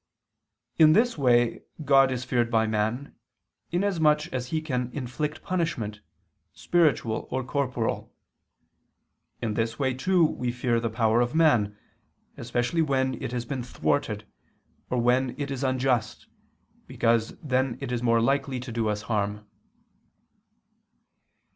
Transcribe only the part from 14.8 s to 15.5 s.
or when